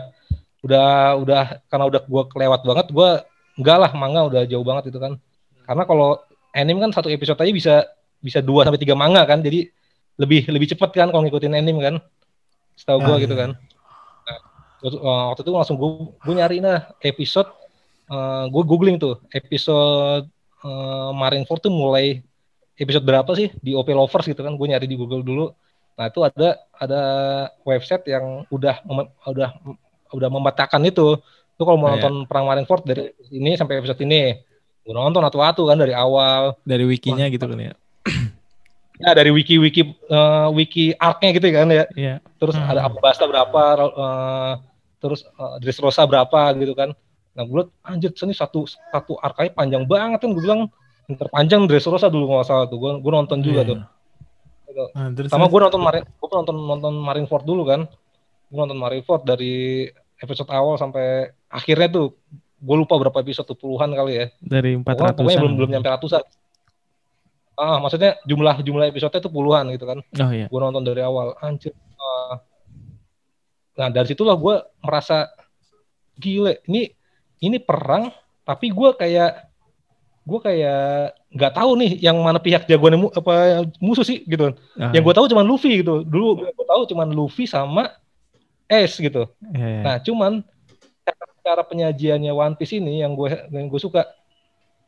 udah 0.64 0.88
udah 1.20 1.44
karena 1.68 1.86
udah 1.92 2.02
gue 2.04 2.24
kelewat 2.32 2.62
banget 2.64 2.88
gue 2.88 3.10
enggak 3.60 3.78
lah 3.80 3.92
manga 3.92 4.24
udah 4.24 4.48
jauh 4.48 4.64
banget 4.64 4.88
itu 4.88 5.00
kan 5.00 5.20
karena 5.64 5.84
kalau 5.84 6.16
anime 6.52 6.80
kan 6.80 6.92
satu 6.96 7.12
episode 7.12 7.40
aja 7.40 7.52
bisa 7.52 7.74
bisa 8.24 8.40
dua 8.40 8.64
sampai 8.64 8.80
tiga 8.80 8.96
manga 8.96 9.20
kan 9.28 9.44
jadi 9.44 9.68
lebih 10.16 10.48
lebih 10.48 10.72
cepet 10.72 10.96
kan 10.96 11.12
kalau 11.12 11.28
ngikutin 11.28 11.60
anime 11.60 11.84
kan 11.84 11.96
setahu 12.76 13.04
gue 13.04 13.16
Ah, 13.16 13.20
gitu 13.20 13.36
iya. 13.36 13.42
kan 13.44 13.50
nah, 14.24 14.40
waktu, 14.84 14.98
eh, 15.00 15.24
waktu 15.32 15.42
itu 15.48 15.52
langsung 15.56 15.76
gue 15.80 15.92
gue 16.22 16.36
nyari 16.36 16.58
nah 16.60 16.92
episode 17.02 17.50
gue 18.52 18.64
googling 18.68 19.02
tuh 19.02 19.18
episode 19.34 20.30
uh, 20.62 21.10
Marineford 21.16 21.66
tuh 21.66 21.74
mulai 21.74 22.22
episode 22.78 23.06
berapa 23.06 23.32
sih 23.34 23.50
di 23.62 23.74
OP 23.74 23.90
Lovers 23.90 24.26
gitu 24.26 24.42
kan 24.42 24.54
gue 24.54 24.68
nyari 24.68 24.86
di 24.86 24.98
Google 24.98 25.22
dulu 25.22 25.50
nah 25.94 26.10
itu 26.10 26.26
ada 26.26 26.58
ada 26.78 27.02
website 27.62 28.06
yang 28.10 28.46
udah 28.50 28.82
udah 29.30 29.50
udah 30.14 30.30
membatalkan 30.30 30.82
itu 30.90 31.22
tuh 31.54 31.64
kalau 31.66 31.78
mau 31.78 31.94
iya. 31.94 32.02
nonton 32.02 32.26
perang 32.26 32.50
Marineford 32.50 32.82
dari 32.82 33.14
ini 33.30 33.54
sampai 33.54 33.78
episode 33.78 34.02
ini 34.02 34.34
gue 34.84 34.94
nonton 34.94 35.22
atu-atu 35.22 35.70
kan 35.70 35.78
dari 35.78 35.94
awal 35.94 36.58
Dari 36.66 36.84
wikinya 36.84 37.30
gitu 37.30 37.46
kan 37.46 37.60
ya. 37.62 37.74
ya 39.00 39.10
dari 39.14 39.30
wiki 39.32 39.62
wiki 39.62 39.86
eh, 39.90 40.48
wiki 40.54 40.98
arc-nya 40.98 41.30
gitu 41.38 41.48
kan 41.54 41.68
ya 41.70 41.86
Iya. 41.94 42.16
terus 42.42 42.58
Hmm. 42.58 42.68
ada 42.68 42.90
Abasta 42.90 43.30
berapa 43.30 43.62
eh, 43.80 44.54
terus 45.04 45.28
uh, 45.36 45.60
Dressrosa 45.60 46.08
berapa 46.08 46.56
gitu 46.56 46.72
kan. 46.72 46.96
Nah 47.36 47.44
gue 47.44 47.56
liat 47.60 47.70
anjir 47.84 48.16
ini 48.24 48.32
satu 48.32 48.64
satu 48.64 49.20
arkai 49.20 49.52
panjang 49.52 49.84
banget 49.84 50.24
kan 50.24 50.32
gue 50.32 50.40
bilang. 50.40 50.72
Terpanjang 51.04 51.68
Dressrosa 51.68 52.08
dulu 52.08 52.32
kalau 52.32 52.40
nggak 52.40 52.48
salah 52.48 52.66
tuh 52.72 52.80
gue 52.80 52.92
gue 53.04 53.12
nonton 53.12 53.44
juga 53.44 53.68
Iya. 53.68 53.70
tuh. 53.76 53.78
Gitu. 54.72 54.84
Nah, 54.96 55.28
sama 55.28 55.46
gue 55.52 55.60
nonton 55.60 55.82
Marin 55.84 56.04
gue 56.08 56.30
nonton 56.32 56.56
nonton 56.56 56.94
Marineford 56.96 57.44
dulu 57.44 57.68
kan. 57.68 57.82
Gue 58.48 58.58
nonton 58.64 58.80
Marineford 58.80 59.28
dari 59.28 59.86
episode 60.18 60.48
awal 60.48 60.80
sampai 60.80 61.28
akhirnya 61.52 61.92
tuh. 61.92 62.08
Gue 62.64 62.76
lupa 62.80 62.96
berapa 62.96 63.20
episode 63.20 63.44
tuh 63.44 63.60
puluhan 63.60 63.92
kali 63.92 64.14
ya. 64.16 64.26
Dari 64.40 64.80
pokoknya, 64.80 65.12
400 65.12 65.20
pokoknya 65.20 65.40
belum 65.44 65.54
belum 65.60 65.70
nyampe 65.76 65.90
ratusan. 65.92 66.24
Ah 67.54 67.78
maksudnya 67.78 68.18
jumlah 68.26 68.66
jumlah 68.66 68.86
episode 68.90 69.14
tuh 69.20 69.30
puluhan 69.30 69.68
gitu 69.76 69.84
kan. 69.86 70.00
Oh 70.00 70.32
iya. 70.32 70.48
gue 70.48 70.60
nonton 70.64 70.82
dari 70.88 71.04
awal 71.04 71.36
anjir. 71.44 71.76
Nah 73.74 73.90
dari 73.90 74.06
situlah 74.06 74.36
gue 74.36 74.56
merasa 74.80 75.30
gile 76.16 76.62
ini 76.66 76.94
ini 77.40 77.58
perang 77.58 78.14
tapi 78.44 78.70
gue 78.70 78.90
kayak 78.94 79.50
gue 80.24 80.40
kayak 80.40 80.84
nggak 81.34 81.54
tahu 81.54 81.72
nih 81.76 81.92
yang 82.00 82.16
mana 82.16 82.40
pihak 82.40 82.64
jagoan 82.64 82.96
mu, 82.96 83.08
apa 83.10 83.66
musuh 83.78 84.06
sih 84.06 84.24
gitu 84.24 84.54
Oh, 84.54 84.92
yang 84.94 85.04
gue 85.04 85.12
tahu 85.12 85.28
cuman 85.28 85.44
Luffy 85.44 85.82
gitu 85.82 86.06
dulu 86.06 86.48
gue 86.48 86.66
tahu 86.66 86.88
cuman 86.88 87.12
Luffy 87.12 87.44
sama 87.44 87.92
Ace 88.70 88.96
gitu 88.98 89.28
iya, 89.52 89.68
iya. 89.68 89.82
Nah, 89.84 89.96
cuman 90.00 90.32
cara, 91.04 91.26
cara 91.44 91.62
penyajiannya 91.68 92.32
One 92.32 92.56
Piece 92.56 92.80
ini 92.80 93.04
yang 93.04 93.12
gue 93.14 93.28
yang 93.52 93.68
gue 93.68 93.76
suka, 93.76 94.08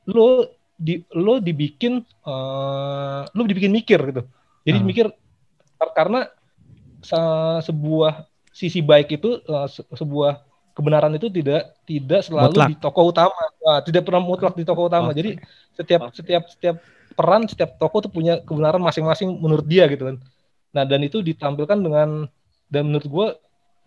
lo 0.07 0.47
di 0.75 1.03
lo 1.11 1.43
dibikin 1.43 1.99
eh 1.99 3.21
lo 3.27 3.41
dibikin 3.43 3.75
mikir 3.75 3.99
gitu. 4.09 4.23
Jadi 4.63 4.77
Hmm. 4.79 4.87
mikir 4.87 5.05
kar- 5.75 5.91
karena 5.93 6.19
se- 7.03 7.61
sebuah 7.67 8.23
sisi 8.55 8.79
baik 8.79 9.11
itu 9.11 9.43
se- 9.67 9.83
sebuah 9.91 10.39
kebenaran 10.71 11.11
itu 11.11 11.27
tidak 11.27 11.75
tidak 11.83 12.23
selalu 12.23 12.51
Mutlak. 12.51 12.67
di 12.71 12.75
tokoh 12.79 13.05
utama, 13.11 13.35
Nah, 13.59 13.79
tidak 13.81 14.03
pernah 14.03 14.21
mutlak 14.21 14.55
di 14.55 14.63
tokoh 14.63 14.87
utama. 14.87 15.11
Oke. 15.11 15.19
Jadi 15.19 15.29
setiap 15.71 16.01
setiap 16.11 16.43
setiap 16.47 16.75
peran 17.15 17.47
setiap 17.47 17.75
tokoh 17.75 17.99
tuh 17.99 18.11
punya 18.11 18.39
kebenaran 18.39 18.79
masing-masing 18.79 19.35
menurut 19.35 19.63
dia 19.63 19.87
gitu 19.87 20.07
kan. 20.07 20.15
Nah 20.71 20.83
dan 20.83 20.99
itu 21.01 21.19
ditampilkan 21.19 21.79
dengan 21.79 22.27
dan 22.67 22.81
menurut 22.85 23.07
gue 23.07 23.27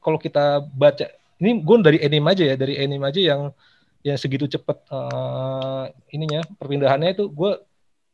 kalau 0.00 0.16
kita 0.16 0.64
baca 0.64 1.08
ini 1.38 1.60
gue 1.60 1.76
dari 1.78 1.98
anime 2.00 2.28
aja 2.28 2.44
ya 2.44 2.56
dari 2.56 2.75
anime 2.76 3.04
aja 3.04 3.20
yang 3.20 3.40
yang 4.00 4.16
segitu 4.16 4.48
cepet 4.48 4.76
eh, 4.88 5.84
ininya 6.10 6.40
perpindahannya 6.56 7.12
itu 7.12 7.28
gue 7.28 7.52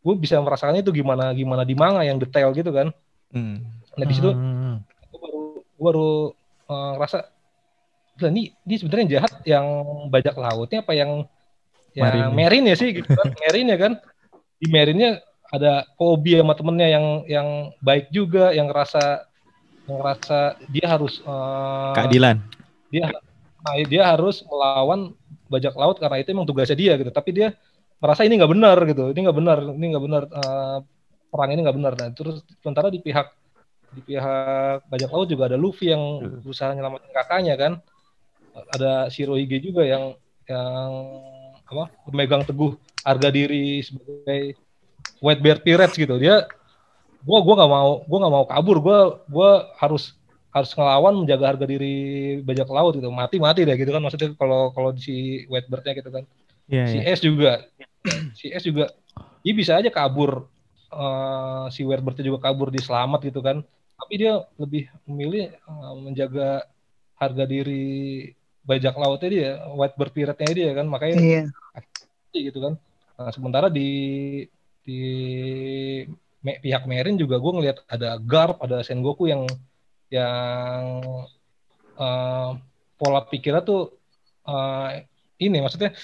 gue 0.02 0.14
bisa 0.18 0.36
merasakannya 0.36 0.82
itu 0.82 0.92
gimana 0.92 1.30
gimana 1.30 1.62
di 1.62 1.72
manga 1.72 2.02
yang 2.02 2.18
detail 2.18 2.50
gitu 2.50 2.68
kan. 2.68 2.90
Hmm. 3.30 3.62
Nah 3.94 4.04
di 4.04 4.14
situ 4.14 4.30
Hmm. 4.30 4.82
gue 4.82 5.18
baru 5.22 5.40
gue 5.62 5.84
baru 5.84 6.10
eh, 6.68 6.90
ngerasa 6.98 7.18
"Gila, 8.14 8.28
ini 8.30 8.54
ini 8.66 8.74
sebenarnya 8.78 9.06
jahat 9.18 9.32
yang 9.42 9.66
bajak 10.08 10.38
lautnya 10.38 10.86
apa 10.86 10.94
yang 10.94 11.26
yang. 11.94 12.30
Merin 12.34 12.66
ya? 12.66 12.74
sih 12.78 12.90
gitu 12.94 13.10
kan. 13.10 13.26
Merin 13.42 13.66
ya 13.70 13.78
kan. 13.78 13.92
Di 14.58 14.66
Merinnya 14.70 15.22
ada 15.50 15.86
Kobe 15.98 16.38
sama 16.38 16.54
temennya 16.54 16.88
yang 16.90 17.06
yang 17.26 17.48
baik 17.82 18.10
juga 18.10 18.50
yang 18.54 18.70
ngerasa 18.70 19.26
yang 19.86 19.96
ngerasa 20.00 20.38
dia 20.70 20.86
harus 20.88 21.20
eh, 21.22 21.92
Keadilan. 21.94 22.36
dia 22.90 23.10
nah, 23.62 23.74
dia 23.86 24.02
harus 24.06 24.42
melawan 24.46 25.14
bajak 25.50 25.74
laut 25.74 25.98
karena 25.98 26.22
itu 26.22 26.30
emang 26.34 26.46
tugasnya 26.46 26.78
dia 26.78 26.92
gitu. 26.98 27.10
Tapi 27.10 27.30
dia 27.34 27.48
merasa 27.98 28.22
ini 28.26 28.38
nggak 28.38 28.52
benar 28.52 28.78
gitu. 28.86 29.10
Ini 29.10 29.20
nggak 29.26 29.38
benar 29.38 29.58
ini 29.74 29.86
nggak 29.90 30.04
benar 30.04 30.22
eh, 30.30 30.78
perang 31.30 31.50
ini 31.50 31.60
nggak 31.66 31.76
benar. 31.82 31.92
Nah 31.98 32.08
terus 32.14 32.46
sementara 32.62 32.88
di 32.94 33.02
pihak 33.02 33.26
di 33.94 34.02
pihak 34.02 34.90
bajak 34.90 35.10
laut 35.14 35.28
juga 35.30 35.48
ada 35.48 35.58
Luffy 35.58 35.94
yang 35.94 36.02
berusaha 36.42 36.74
nyelamatin 36.74 37.10
kakaknya 37.14 37.54
kan? 37.54 37.72
Ada 38.74 39.10
Shirohige 39.10 39.58
juga 39.62 39.82
yang 39.86 40.14
yang 40.50 40.90
apa 41.64 41.84
memegang 42.10 42.44
teguh 42.44 42.76
harga 43.06 43.28
diri 43.32 43.80
sebagai 43.80 44.58
white 45.24 45.42
bear 45.42 45.58
pirates 45.64 45.96
gitu. 45.96 46.14
Dia 46.18 46.44
gua 47.24 47.38
gua 47.46 47.54
nggak 47.62 47.70
mau 47.72 47.90
gua 48.06 48.18
nggak 48.22 48.34
mau 48.34 48.46
kabur. 48.46 48.76
Gua 48.82 48.98
gua 49.30 49.50
harus 49.80 50.14
harus 50.54 50.70
ngelawan 50.76 51.14
menjaga 51.24 51.44
harga 51.56 51.66
diri 51.66 51.94
bajak 52.46 52.68
laut 52.70 52.92
gitu. 52.98 53.08
Mati 53.10 53.36
mati 53.42 53.60
deh 53.66 53.74
gitu 53.74 53.90
kan. 53.94 54.02
Maksudnya 54.04 54.30
kalau 54.38 54.70
kalau 54.76 54.90
si 54.98 55.46
white 55.50 55.66
bear-nya 55.70 55.92
gitu 55.98 56.10
kan. 56.10 56.24
Iya, 56.68 56.84
si 56.88 56.96
iya. 57.00 57.16
S 57.16 57.20
juga 57.20 57.50
si 58.38 58.46
S 58.52 58.64
juga 58.64 58.92
dia 59.44 59.52
bisa 59.52 59.76
aja 59.76 59.90
kabur 59.92 60.48
eh, 60.92 61.64
si 61.74 61.84
white 61.84 62.00
bear 62.04 62.14
juga 62.24 62.40
kabur 62.40 62.68
di 62.72 62.80
selamat 62.80 63.20
gitu 63.28 63.40
kan 63.44 63.60
tapi 64.04 64.14
dia 64.14 64.36
lebih 64.56 64.84
memilih 65.04 65.48
eh, 65.50 65.94
menjaga 65.96 66.68
harga 67.16 67.44
diri 67.44 68.28
bajak 68.60 68.94
lautnya 68.94 69.30
dia 69.30 69.50
white 69.72 69.96
bear 69.96 70.10
pirate-nya 70.10 70.52
dia 70.52 70.70
kan 70.72 70.84
makanya 70.84 71.16
Iya. 71.16 71.42
gitu 72.34 72.58
kan. 72.60 72.74
Nah, 73.14 73.30
sementara 73.30 73.68
di 73.68 73.88
di 74.82 75.00
me- 76.40 76.60
pihak 76.60 76.84
Merin 76.84 77.16
juga 77.16 77.38
gue 77.38 77.52
ngelihat 77.54 77.78
ada 77.86 78.20
Garp, 78.20 78.60
ada 78.60 78.84
Sengoku 78.84 79.24
yang 79.24 79.48
yang 80.10 81.00
eh, 81.94 82.50
pola 82.94 83.20
pikirnya 83.24 83.62
tuh 83.62 83.94
eh, 84.44 85.06
ini 85.40 85.60
maksudnya 85.60 85.94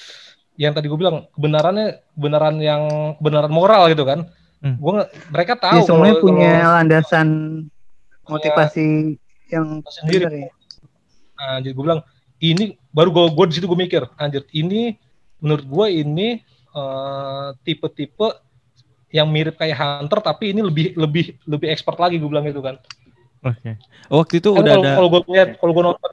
yang 0.56 0.72
tadi 0.72 0.88
gue 0.88 0.96
bilang 0.96 1.28
kebenarannya 1.32 2.00
kebenaran 2.14 2.56
yang 2.60 2.82
kebenaran 3.18 3.52
moral 3.52 3.88
gitu 3.88 4.04
kan. 4.04 4.28
Hmm. 4.60 4.76
Gua 4.76 5.08
mereka 5.32 5.56
tahu 5.56 5.88
semuanya 5.88 6.20
kalau- 6.20 6.24
punya 6.28 6.50
kalau- 6.60 6.74
landasan 6.76 7.28
motivasi 8.30 9.18
yang 9.50 9.82
Sendiri. 9.90 10.24
benar 10.30 10.34
ya. 10.38 10.50
anjir 11.58 11.72
gue 11.74 11.82
bilang 11.82 12.00
ini 12.40 12.78
baru 12.94 13.10
gue 13.10 13.24
gue 13.34 13.44
di 13.50 13.54
situ 13.58 13.66
gue 13.66 13.78
mikir 13.78 14.06
anjir 14.16 14.46
ini 14.54 14.94
menurut 15.42 15.66
gue 15.66 15.86
ini 15.90 16.28
eh, 16.76 17.48
tipe-tipe 17.66 18.28
yang 19.10 19.26
mirip 19.26 19.58
kayak 19.58 19.76
Hunter 19.76 20.22
tapi 20.22 20.54
ini 20.54 20.62
lebih 20.62 20.94
lebih 20.94 21.34
lebih 21.44 21.68
expert 21.68 21.98
lagi 21.98 22.16
gue 22.22 22.30
bilang 22.30 22.46
itu 22.46 22.62
kan. 22.62 22.78
Oke. 23.42 23.74
Oh, 24.12 24.22
waktu 24.22 24.38
itu 24.38 24.54
Kan 24.54 24.62
udah 24.62 24.74
kalau 24.74 24.84
ada 24.84 24.92
kalau 24.94 25.08
gue 25.10 25.20
lihat 25.34 25.48
kalau 25.58 25.72
gue 25.74 25.84
nonton 25.84 26.10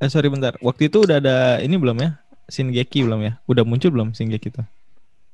eh, 0.00 0.08
sorry 0.08 0.28
bentar. 0.30 0.54
Waktu 0.62 0.88
itu 0.88 1.02
udah 1.02 1.16
ada 1.18 1.36
ini 1.58 1.74
belum 1.74 1.98
ya? 1.98 2.10
Shingeki 2.50 3.06
belum 3.06 3.20
ya? 3.26 3.32
Udah 3.50 3.62
muncul 3.66 3.90
belum 3.90 4.14
Shingeki 4.14 4.48
itu? 4.54 4.62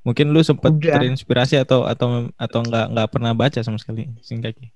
Mungkin 0.06 0.30
lu 0.30 0.40
sempat 0.40 0.72
terinspirasi 0.78 1.58
atau 1.60 1.84
atau 1.84 2.30
atau 2.38 2.58
nggak 2.62 2.86
nggak 2.94 3.08
pernah 3.12 3.32
baca 3.36 3.60
sama 3.60 3.76
sekali 3.76 4.08
Shingeki. 4.24 4.72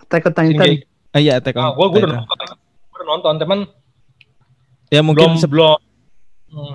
Attack 0.00 0.22
on 0.24 0.34
Titan. 0.34 0.68
Ah 1.10 1.18
iya, 1.18 1.32
Attack 1.36 1.54
ah, 1.54 1.70
on 1.70 1.74
gue 1.74 1.86
gue 1.88 2.00
udah 2.00 2.10
Titan. 2.10 2.22
nonton, 2.22 2.48
udah 2.90 3.06
nonton 3.06 3.34
teman 3.36 3.60
Ya 4.88 5.00
mungkin 5.00 5.22
belum 5.28 5.38
se- 5.38 5.46
belum. 5.46 5.78
Hmm. 6.50 6.74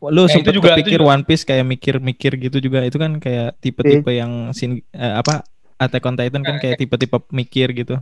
lu 0.00 0.24
Eh, 0.24 0.32
sempet 0.32 0.48
juga- 0.50 0.72
kepikir 0.72 0.96
juga. 0.98 1.12
One 1.12 1.22
Piece 1.22 1.44
kayak 1.44 1.60
mikir-mikir 1.62 2.32
gitu 2.40 2.56
juga 2.58 2.80
itu 2.82 2.96
kan 2.96 3.18
kayak 3.18 3.60
tipe-tipe 3.60 4.08
yang 4.08 4.32
sin 4.50 4.80
eh, 4.88 5.14
apa 5.14 5.44
Attack 5.76 6.00
on 6.02 6.16
Titan 6.16 6.40
kan 6.40 6.56
kayak 6.56 6.78
tipe-tipe 6.78 7.12
mikir 7.30 7.68
gitu. 7.74 8.00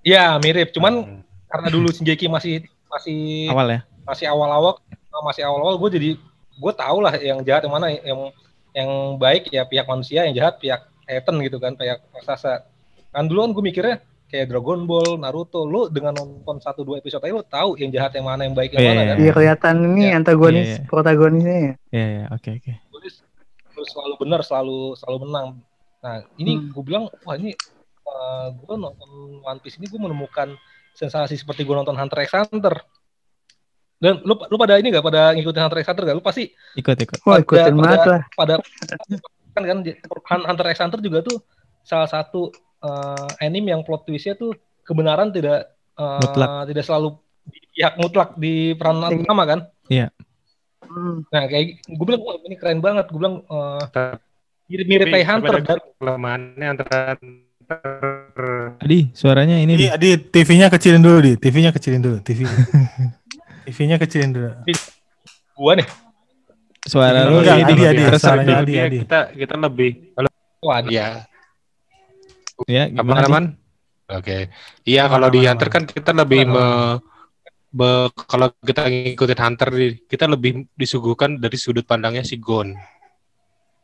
Ya 0.00 0.36
mirip, 0.36 0.72
cuman 0.72 1.24
karena 1.46 1.68
dulu 1.68 1.88
Shingeki 1.88 2.26
masih 2.26 2.54
masih 2.86 3.48
Awal 3.48 3.66
ya. 3.70 3.80
masih 4.02 4.26
awal-awal 4.26 4.76
masih 5.22 5.42
awal-awal 5.42 5.76
gue 5.78 5.90
jadi 5.92 6.10
gue 6.54 6.72
tau 6.74 6.98
lah 6.98 7.14
yang 7.16 7.40
jahat 7.40 7.62
yang 7.62 7.74
mana 7.74 7.86
yang 7.92 8.20
yang 8.72 8.90
baik 9.16 9.48
ya 9.48 9.62
pihak 9.62 9.84
manusia 9.84 10.24
yang 10.24 10.34
jahat 10.34 10.56
pihak 10.56 10.84
Titan 11.02 11.36
gitu 11.40 11.56
kan 11.56 11.74
pihak 11.74 12.00
raksasa 12.10 12.64
kan 13.10 13.24
dulu 13.26 13.38
kan 13.40 13.50
gue 13.50 13.64
mikirnya 13.64 13.96
kayak 14.26 14.46
Dragon 14.46 14.86
Ball 14.86 15.18
Naruto 15.18 15.64
lu 15.64 15.86
dengan 15.86 16.14
nonton 16.14 16.58
satu 16.58 16.80
dua 16.80 16.98
episode 16.98 17.18
aja 17.20 17.32
lu 17.32 17.42
tahu 17.42 17.74
yang 17.76 17.90
jahat 17.90 18.14
yang 18.14 18.24
mana 18.24 18.42
yang 18.42 18.54
baik 18.54 18.70
yang 18.70 18.80
Iya, 18.80 18.88
mana 18.88 19.00
iya, 19.00 19.08
kan 19.08 19.16
Iya 19.18 19.32
kelihatan 19.32 19.74
ini 19.84 20.02
Ya. 20.04 20.12
antagonis 20.14 20.62
Iya, 20.62 20.76
iya. 20.76 20.86
protagonisnya 20.86 21.56
ya. 21.58 21.72
Iya 21.90 22.06
ya, 22.06 22.24
oke 22.30 22.50
oke. 22.52 22.72
Terus 22.94 23.14
terus 23.68 23.88
selalu 23.88 24.14
benar 24.18 24.40
selalu 24.40 24.78
selalu 24.94 25.18
menang 25.24 25.48
nah 26.00 26.16
ini 26.34 26.52
Hmm. 26.56 26.70
gue 26.70 26.82
bilang 26.82 27.04
wah 27.20 27.34
ini 27.34 27.52
gue 28.56 28.74
nonton 28.74 29.10
One 29.40 29.60
Piece 29.60 29.76
ini 29.76 29.86
gue 29.86 29.98
menemukan 29.98 30.54
sensasi 30.92 31.34
seperti 31.34 31.62
gue 31.62 31.72
nonton 31.72 31.92
Hunter 31.92 32.18
x 32.20 32.30
Hunter 32.32 32.74
dan 33.96 34.16
lu 34.22 34.32
lu 34.34 34.56
pada 34.56 34.76
ini 34.76 34.88
gak 34.88 35.02
pada 35.02 35.30
ngikutin 35.30 35.60
Hunter 35.60 35.78
x 35.78 35.86
Hunter 35.86 36.04
gak 36.04 36.16
lu 36.16 36.22
pasti 36.22 36.48
Ikut 36.72 36.96
ikut. 36.96 37.18
Wah 37.20 37.36
ikutin 37.36 37.74
pada- 37.74 37.76
banget 37.76 38.00
lah. 38.06 38.22
pada 38.32 38.54
kan 39.50 39.62
kan 40.24 40.40
Hunter 40.46 40.66
x 40.68 40.78
Hunter 40.78 41.00
juga 41.00 41.18
tuh 41.20 41.36
salah 41.82 42.06
satu 42.06 42.48
eh, 42.80 43.26
anime 43.40 43.70
yang 43.70 43.82
plot 43.82 44.04
twistnya 44.04 44.34
tuh 44.34 44.52
kebenaran 44.82 45.30
tidak 45.30 45.70
eh, 45.94 46.20
Mutlak. 46.20 46.66
tidak 46.66 46.84
selalu 46.84 47.08
di 47.42 47.60
pihak 47.70 47.94
mutlak 47.96 48.30
di 48.34 48.54
peran 48.72 49.00
Iya. 49.02 49.16
utama 49.18 49.42
kan 49.44 49.60
Iya. 49.86 50.06
Hmm. 50.82 51.22
Nah 51.24 51.44
kayak 51.44 51.64
gue 51.84 52.04
bilang 52.04 52.22
wah 52.22 52.36
ini 52.40 52.54
keren 52.54 52.78
banget. 52.78 53.06
Gue 53.08 53.18
bilang 53.18 53.42
eh, 53.42 53.82
mirip-mirip 54.66 55.06
kayak 55.08 55.26
Hunter. 55.28 55.54
kelemahannya 55.96 56.66
antara 56.68 57.14
Adi, 58.80 59.12
suaranya 59.12 59.54
ini 59.56 59.74
Di, 59.74 59.86
di. 59.86 59.96
di 59.96 60.10
TV-nya 60.18 60.66
kecilin 60.66 60.98
dulu 60.98 61.18
di, 61.20 61.32
TV-nya 61.36 61.70
kecilin 61.70 62.02
dulu, 62.02 62.18
TV. 62.18 62.42
TV-nya 63.66 63.94
kecilin 63.94 64.30
dulu. 64.30 64.50
Gua 65.54 65.78
nih. 65.78 65.86
Suara 66.82 67.28
lu 67.28 67.38
Enggak, 67.38 67.56
ini 67.56 67.62
Adi, 67.62 67.72
di. 67.72 67.84
Adi, 67.84 68.02
Adi. 68.02 68.26
Adi, 68.26 68.52
dia 68.66 68.82
Adi. 68.82 68.98
kita 69.04 69.20
kita 69.30 69.54
lebih 69.54 69.90
Wah, 70.60 70.82
ada. 70.82 71.29
Ya, 72.66 72.90
apa 72.90 73.12
namanya? 73.24 73.56
Oke. 74.10 74.50
Iya, 74.82 75.06
kalau 75.06 75.28
di 75.30 75.40
Hunter 75.46 75.68
kan 75.70 75.82
kita 75.86 76.10
lebih 76.10 76.42
me, 76.50 76.66
be- 77.70 78.10
kalau 78.26 78.50
kita 78.60 78.90
ngikutin 78.90 79.40
Hunter 79.40 79.68
kita 80.10 80.24
lebih 80.26 80.66
disuguhkan 80.74 81.38
dari 81.38 81.56
sudut 81.56 81.86
pandangnya 81.86 82.26
si 82.26 82.36
Gon. 82.36 82.74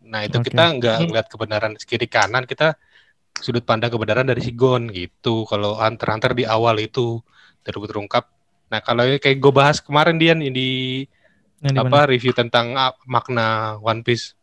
Nah, 0.07 0.27
itu 0.27 0.39
Oke. 0.39 0.51
kita 0.51 0.65
nggak 0.77 0.97
ngeliat 1.11 1.27
kebenaran 1.31 1.73
kiri 1.79 2.07
kanan, 2.11 2.45
kita 2.47 2.75
sudut 3.39 3.63
pandang 3.63 3.93
kebenaran 3.95 4.27
dari 4.27 4.43
si 4.43 4.51
Gon 4.51 4.91
gitu. 4.91 5.47
Kalau 5.47 5.79
Hunter 5.79 6.09
Hunter 6.11 6.33
di 6.35 6.45
awal 6.47 6.83
itu 6.83 7.23
terus 7.63 7.87
terungkap. 7.87 8.27
Nah, 8.67 8.83
kalau 8.83 9.07
kayak 9.07 9.39
gue 9.39 9.53
bahas 9.55 9.79
kemarin 9.79 10.19
Dian 10.19 10.43
di 10.43 11.07
mana? 11.63 11.87
apa 11.87 12.11
review 12.11 12.35
tentang 12.35 12.75
makna 13.07 13.79
One 13.79 14.03
Piece. 14.03 14.35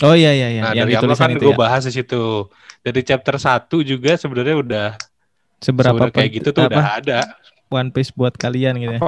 Oh 0.00 0.16
iya 0.16 0.32
iya 0.32 0.48
iya, 0.48 0.60
Nah, 0.64 0.72
yang 0.72 0.88
dari 0.88 0.96
awal 0.96 1.12
kan 1.12 1.30
gue 1.36 1.52
ya. 1.52 1.58
bahas 1.58 1.82
di 1.84 1.92
situ. 1.92 2.48
Dari 2.80 3.00
chapter 3.04 3.36
1 3.36 3.68
juga 3.84 4.16
sebenarnya 4.16 4.56
udah 4.56 4.88
Seberapa 5.60 6.08
kayak 6.08 6.30
gitu 6.40 6.48
tuh 6.56 6.64
apa, 6.64 6.72
udah 6.72 6.88
ada. 6.96 7.18
One 7.68 7.92
Piece 7.92 8.10
buat 8.16 8.32
kalian 8.34 8.80
gitu 8.80 8.96
ya. 8.96 9.00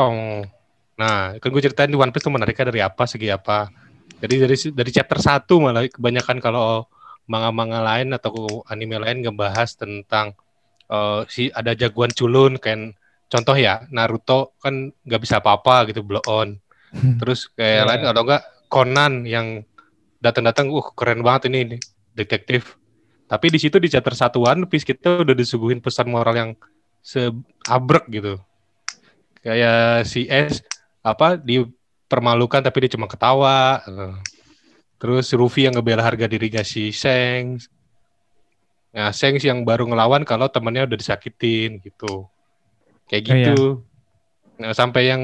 Nah, 1.00 1.34
kan 1.40 1.48
gue 1.48 1.62
ceritain 1.64 1.88
di 1.88 1.96
One 1.96 2.12
Piece 2.12 2.28
tuh 2.28 2.32
menariknya 2.36 2.68
dari 2.68 2.80
apa, 2.84 3.08
segi 3.08 3.32
apa. 3.32 3.72
Jadi 4.20 4.34
dari 4.38 4.56
dari 4.76 4.90
chapter 4.92 5.18
1 5.18 5.48
malah 5.58 5.88
kebanyakan 5.88 6.38
kalau 6.38 6.86
manga-manga 7.24 7.80
lain 7.80 8.12
atau 8.12 8.60
anime 8.68 9.00
lain 9.00 9.24
ngebahas 9.24 9.72
tentang 9.74 10.36
eh, 10.86 11.20
si 11.32 11.48
ada 11.50 11.72
jagoan 11.72 12.12
culun 12.12 12.60
kayak 12.60 12.92
contoh 13.32 13.56
ya 13.56 13.88
Naruto 13.88 14.52
kan 14.60 14.92
nggak 14.92 15.20
bisa 15.24 15.40
apa-apa 15.40 15.88
gitu 15.88 16.04
blow 16.04 16.22
on. 16.28 16.60
Terus 16.92 17.48
kayak 17.56 17.82
Ya. 17.82 17.88
lain 17.88 18.02
atau 18.04 18.22
enggak 18.28 18.42
Conan 18.68 19.24
yang 19.28 19.64
datang-datang 20.20 20.68
uh 20.72 20.86
keren 20.96 21.20
banget 21.20 21.48
ini, 21.52 21.58
ini 21.64 21.76
detektif. 22.12 22.76
Tapi 23.32 23.48
di 23.48 23.56
situ 23.56 23.80
di 23.80 23.88
chapter 23.88 24.12
1 24.12 24.36
One 24.36 24.68
Piece 24.68 24.84
kita 24.84 25.24
udah 25.24 25.32
disuguhin 25.32 25.80
pesan 25.80 26.12
moral 26.12 26.36
yang 26.36 26.50
seabrek 27.00 28.04
gitu. 28.12 28.36
Kayak 29.40 30.04
si 30.04 30.28
S 30.28 30.60
apa 31.00 31.40
dipermalukan 31.40 32.60
tapi 32.60 32.84
dia 32.84 32.92
cuma 32.92 33.08
ketawa 33.08 33.80
Eh, 33.88 34.14
terus 35.00 35.32
Ruffy 35.32 35.64
yang 35.64 35.72
ngebela 35.80 36.04
harga 36.04 36.28
dirinya 36.28 36.60
si 36.60 36.92
Shanks. 36.92 37.72
Nah 38.92 39.08
Shanks 39.16 39.48
yang 39.48 39.64
baru 39.64 39.88
ngelawan 39.88 40.28
kalau 40.28 40.52
temannya 40.52 40.84
udah 40.84 40.98
disakitin 41.00 41.80
gitu. 41.80 42.28
Kayak 43.08 43.22
Oh, 43.24 43.24
iya. 43.24 43.32
gitu. 43.32 43.60
Nah 44.60 44.76
sampai 44.76 45.08
yang 45.08 45.22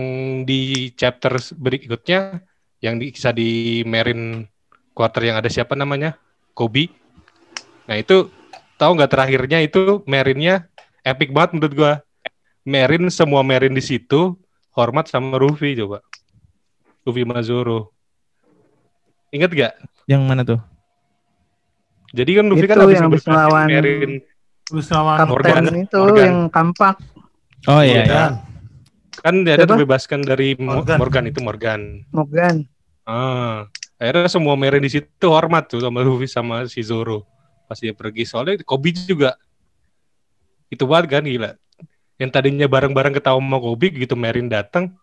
di 0.49 0.91
chapter 0.97 1.37
berikutnya 1.61 2.41
yang 2.81 2.97
di, 2.97 3.13
kisah 3.13 3.37
di 3.37 3.85
Marine 3.85 4.49
Quarter 4.97 5.29
yang 5.29 5.37
ada 5.37 5.53
siapa 5.53 5.77
namanya? 5.77 6.17
Kobe 6.57 6.89
nah 7.89 7.97
itu 7.97 8.29
tahu 8.77 8.91
nggak 8.95 9.11
terakhirnya 9.11 9.59
itu 9.65 10.05
Marine-nya 10.05 10.69
epic 11.03 11.33
banget 11.33 11.57
menurut 11.57 11.75
gua 11.75 11.93
Merin 12.69 13.09
semua 13.09 13.41
Merin 13.41 13.73
di 13.73 13.81
situ 13.81 14.37
hormat 14.77 15.09
sama 15.09 15.41
Ruffy 15.41 15.73
coba. 15.73 16.05
Ruffy 17.01 17.25
sama 17.25 17.41
Zoro. 17.41 17.97
Ingat 19.33 19.51
gak? 19.57 19.73
Yang 20.05 20.23
mana 20.29 20.45
tuh? 20.45 20.61
Jadi 22.13 22.31
kan 22.37 22.45
Ruffy 22.53 22.69
kan 22.69 22.77
habis 22.85 23.01
yang 23.01 23.09
habis 23.09 23.25
melawan 23.25 23.67
Merin. 23.73 24.21
Terus 24.69 24.87
lawan 24.93 25.17
Kapten 25.17 25.33
Morgan. 25.33 25.65
itu 25.81 25.97
Morgan. 25.97 26.21
yang 26.29 26.39
kampak. 26.53 26.97
Oh 27.73 27.81
iya 27.81 28.03
iya. 28.05 28.25
Kan 29.25 29.49
dia 29.49 29.57
ada 29.57 29.65
Siapa? 29.65 29.75
dibebaskan 29.81 30.21
dari 30.29 30.53
Mo- 30.61 30.85
Morgan. 30.85 30.99
Morgan. 31.01 31.25
itu 31.25 31.41
Morgan. 31.41 31.81
Morgan. 32.13 32.55
Ah, 33.09 33.65
akhirnya 33.97 34.29
semua 34.29 34.53
Merin 34.61 34.85
di 34.85 34.93
situ 34.93 35.27
hormat 35.33 35.73
tuh 35.73 35.81
sama 35.81 36.05
Ruffy 36.05 36.29
sama 36.29 36.69
si 36.69 36.85
Zoro 36.85 37.25
pas 37.69 37.77
dia 37.77 37.93
pergi. 37.93 38.25
Soalnya 38.25 38.65
Kobe 38.65 38.97
juga 38.97 39.37
itu 40.69 40.85
banget 40.85 41.21
kan 41.21 41.25
gila. 41.25 41.53
Yang 42.19 42.31
tadinya 42.35 42.67
bareng-bareng 42.67 43.15
ketawa 43.15 43.39
sama 43.39 43.59
Kobe 43.59 43.93
gitu 43.93 44.17
Merin 44.17 44.49
datang 44.49 44.97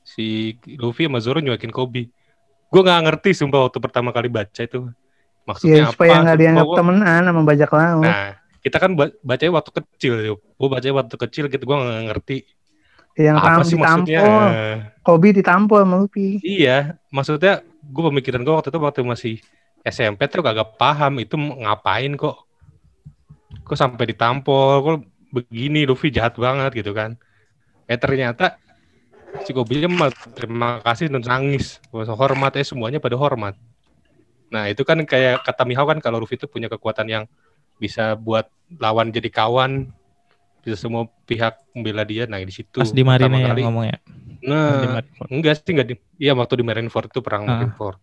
si 0.00 0.54
Luffy 0.78 1.04
sama 1.04 1.18
Zoro 1.18 1.42
nyuakin 1.42 1.68
Kobe. 1.68 2.08
Gue 2.70 2.80
nggak 2.80 3.02
ngerti 3.04 3.30
sumpah 3.34 3.68
waktu 3.68 3.78
pertama 3.78 4.10
kali 4.10 4.26
baca 4.26 4.62
itu. 4.62 4.88
Maksudnya 5.44 5.84
Ya 5.84 5.92
supaya 5.92 6.16
apa? 6.16 6.22
nggak 6.24 6.38
dianggap 6.40 6.66
Gua- 6.66 6.76
temenan 6.80 7.22
sama 7.22 7.40
bajak 7.44 7.70
laut. 7.70 8.00
Nah, 8.08 8.32
kita 8.64 8.76
kan 8.80 8.90
ba- 8.96 9.12
bacanya 9.20 9.52
waktu 9.52 9.70
kecil, 9.76 10.14
yuk. 10.24 10.38
Gue 10.56 10.68
bacanya 10.72 10.94
waktu 10.96 11.16
kecil 11.20 11.44
gitu, 11.52 11.62
gue 11.62 11.76
nggak 11.76 12.04
ngerti 12.08 12.36
yang 13.14 13.36
apa 13.38 13.62
sih 13.62 13.76
maksudnya. 13.76 14.18
ditampol. 14.24 14.50
Kobe 15.04 15.28
ditampol 15.30 15.80
sama 15.84 15.94
Luffy. 16.00 16.40
Iya, 16.40 16.96
maksudnya 17.12 17.60
gue 17.62 18.02
pemikiran 18.08 18.40
gue 18.40 18.50
waktu 18.50 18.72
itu 18.72 18.78
waktu 18.80 19.00
masih 19.04 19.34
SMP 19.84 20.24
tuh 20.26 20.40
kagak 20.40 20.80
paham 20.80 21.20
itu 21.20 21.36
ngapain 21.36 22.16
kok. 22.16 22.48
Kok 23.62 23.76
sampai 23.76 24.10
ditampol, 24.10 24.72
kok 24.80 24.96
begini 25.30 25.84
Luffy 25.84 26.08
jahat 26.08 26.34
banget 26.34 26.80
gitu 26.80 26.90
kan. 26.90 27.20
Eh 27.84 28.00
ternyata 28.00 28.56
si 29.44 29.52
Kobe 29.52 29.84
mah 29.84 30.08
terima 30.32 30.80
kasih 30.80 31.12
dan 31.12 31.20
nangis. 31.20 31.84
Hormat 31.92 32.56
eh 32.56 32.64
semuanya 32.64 32.96
pada 32.96 33.14
hormat. 33.14 33.54
Nah 34.48 34.70
itu 34.70 34.86
kan 34.86 35.00
kayak 35.04 35.44
kata 35.44 35.62
Mihao 35.68 35.84
kan 35.84 36.00
kalau 36.00 36.16
Luffy 36.16 36.40
itu 36.40 36.48
punya 36.48 36.72
kekuatan 36.72 37.06
yang 37.06 37.24
bisa 37.76 38.14
buat 38.14 38.48
lawan 38.78 39.10
jadi 39.10 39.28
kawan, 39.28 39.90
bisa 40.62 40.76
semua 40.78 41.10
pihak 41.28 41.60
membela 41.74 42.06
dia. 42.06 42.24
Nah 42.24 42.40
di 42.40 42.54
situ 42.54 42.80
Pas 42.80 42.88
di 42.88 43.02
Marine 43.04 43.42
kali- 43.42 43.64
ya. 43.64 43.98
Nah, 44.44 44.76
Di 44.76 44.88
Marineford. 44.88 45.28
Enggak 45.32 45.54
sih 45.60 45.72
enggak 45.72 45.88
di 45.88 45.94
Iya 46.20 46.32
waktu 46.36 46.60
di 46.60 46.64
Marineford 46.64 47.08
itu 47.10 47.20
perang 47.24 47.42
Ah. 47.44 47.48
Marineford. 47.58 47.98